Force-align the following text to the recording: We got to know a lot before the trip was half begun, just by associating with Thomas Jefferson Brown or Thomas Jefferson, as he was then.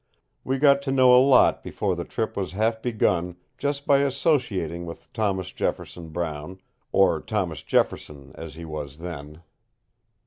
We 0.43 0.57
got 0.57 0.81
to 0.81 0.91
know 0.91 1.15
a 1.15 1.21
lot 1.23 1.61
before 1.61 1.95
the 1.95 2.03
trip 2.05 2.35
was 2.35 2.53
half 2.53 2.81
begun, 2.81 3.35
just 3.59 3.85
by 3.85 3.99
associating 3.99 4.87
with 4.87 5.13
Thomas 5.13 5.51
Jefferson 5.51 6.09
Brown 6.09 6.59
or 6.91 7.19
Thomas 7.21 7.61
Jefferson, 7.61 8.31
as 8.33 8.55
he 8.55 8.65
was 8.65 8.97
then. 8.97 9.43